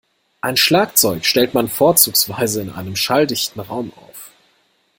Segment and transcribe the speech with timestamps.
[0.41, 4.31] Ein Schlagzeug stellt man vorzugsweise in einem schalldichten Raum auf.